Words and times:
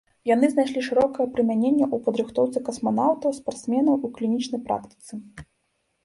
Яны 0.27 0.47
знайшлі 0.51 0.81
шырокае 0.85 1.25
прымяненне 1.33 1.83
ў 1.87 1.97
падрыхтоўцы 2.07 2.63
касманаўтаў, 2.69 3.35
спартсменаў, 3.39 3.95
у 4.09 4.11
клінічнай 4.15 4.61
практыцы. 4.71 5.13